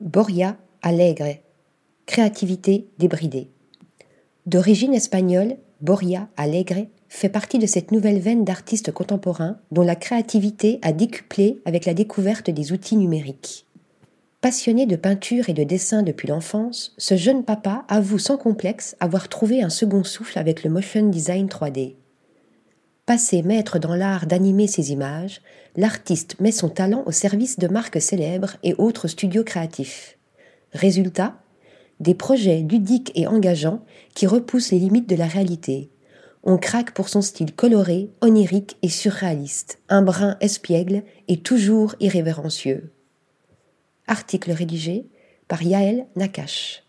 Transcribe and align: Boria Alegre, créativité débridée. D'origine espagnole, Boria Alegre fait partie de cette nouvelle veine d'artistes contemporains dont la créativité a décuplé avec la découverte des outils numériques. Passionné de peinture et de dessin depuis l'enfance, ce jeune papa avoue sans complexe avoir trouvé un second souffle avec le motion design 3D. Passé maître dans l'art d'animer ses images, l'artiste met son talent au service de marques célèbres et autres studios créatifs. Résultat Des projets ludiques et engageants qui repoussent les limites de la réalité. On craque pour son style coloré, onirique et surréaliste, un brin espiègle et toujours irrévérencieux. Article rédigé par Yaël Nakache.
Boria 0.00 0.56
Alegre, 0.80 1.38
créativité 2.06 2.86
débridée. 2.98 3.50
D'origine 4.46 4.94
espagnole, 4.94 5.56
Boria 5.80 6.28
Alegre 6.36 6.86
fait 7.08 7.28
partie 7.28 7.58
de 7.58 7.66
cette 7.66 7.90
nouvelle 7.90 8.20
veine 8.20 8.44
d'artistes 8.44 8.92
contemporains 8.92 9.58
dont 9.72 9.82
la 9.82 9.96
créativité 9.96 10.78
a 10.82 10.92
décuplé 10.92 11.60
avec 11.64 11.84
la 11.84 11.94
découverte 11.94 12.48
des 12.48 12.70
outils 12.70 12.96
numériques. 12.96 13.66
Passionné 14.40 14.86
de 14.86 14.94
peinture 14.94 15.48
et 15.48 15.52
de 15.52 15.64
dessin 15.64 16.04
depuis 16.04 16.28
l'enfance, 16.28 16.94
ce 16.96 17.16
jeune 17.16 17.42
papa 17.42 17.84
avoue 17.88 18.20
sans 18.20 18.36
complexe 18.38 18.94
avoir 19.00 19.28
trouvé 19.28 19.62
un 19.62 19.70
second 19.70 20.04
souffle 20.04 20.38
avec 20.38 20.62
le 20.62 20.70
motion 20.70 21.08
design 21.08 21.48
3D. 21.48 21.96
Passé 23.08 23.40
maître 23.40 23.78
dans 23.78 23.94
l'art 23.94 24.26
d'animer 24.26 24.66
ses 24.66 24.92
images, 24.92 25.40
l'artiste 25.76 26.38
met 26.40 26.52
son 26.52 26.68
talent 26.68 27.04
au 27.06 27.10
service 27.10 27.58
de 27.58 27.66
marques 27.66 28.02
célèbres 28.02 28.58
et 28.62 28.74
autres 28.74 29.08
studios 29.08 29.44
créatifs. 29.44 30.18
Résultat 30.74 31.40
Des 32.00 32.14
projets 32.14 32.58
ludiques 32.58 33.12
et 33.14 33.26
engageants 33.26 33.82
qui 34.14 34.26
repoussent 34.26 34.72
les 34.72 34.78
limites 34.78 35.08
de 35.08 35.16
la 35.16 35.26
réalité. 35.26 35.88
On 36.44 36.58
craque 36.58 36.92
pour 36.92 37.08
son 37.08 37.22
style 37.22 37.54
coloré, 37.54 38.10
onirique 38.20 38.76
et 38.82 38.90
surréaliste, 38.90 39.78
un 39.88 40.02
brin 40.02 40.36
espiègle 40.42 41.02
et 41.28 41.38
toujours 41.38 41.94
irrévérencieux. 42.00 42.92
Article 44.06 44.52
rédigé 44.52 45.06
par 45.48 45.62
Yaël 45.62 46.04
Nakache. 46.14 46.82